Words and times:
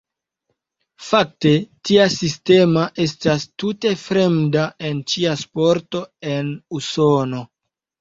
Fakte, 1.09 1.51
tia 1.89 2.07
sistema 2.15 2.87
estas 3.07 3.47
tute 3.65 3.93
fremda 4.07 4.67
en 4.91 5.05
ĉia 5.15 5.39
sporto 5.47 6.05
en 6.37 6.55
Usono. 6.83 7.49